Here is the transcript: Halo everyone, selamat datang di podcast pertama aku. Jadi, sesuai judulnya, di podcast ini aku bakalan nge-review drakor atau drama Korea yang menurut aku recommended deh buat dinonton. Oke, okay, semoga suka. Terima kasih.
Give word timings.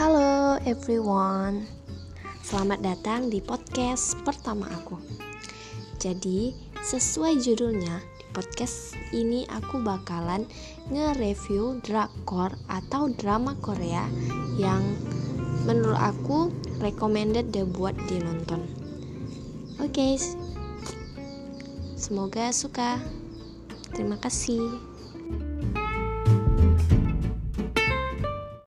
Halo 0.00 0.56
everyone, 0.64 1.68
selamat 2.40 2.80
datang 2.80 3.28
di 3.28 3.36
podcast 3.44 4.16
pertama 4.24 4.64
aku. 4.72 4.96
Jadi, 6.00 6.56
sesuai 6.80 7.36
judulnya, 7.36 8.00
di 8.16 8.24
podcast 8.32 8.96
ini 9.12 9.44
aku 9.52 9.84
bakalan 9.84 10.48
nge-review 10.88 11.84
drakor 11.84 12.56
atau 12.72 13.12
drama 13.12 13.52
Korea 13.60 14.08
yang 14.56 14.80
menurut 15.68 16.00
aku 16.00 16.48
recommended 16.80 17.52
deh 17.52 17.68
buat 17.68 17.92
dinonton. 18.08 18.64
Oke, 19.84 20.16
okay, 20.16 20.16
semoga 22.00 22.48
suka. 22.56 22.96
Terima 23.92 24.16
kasih. 24.16 24.64